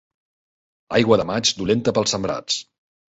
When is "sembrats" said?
2.17-2.59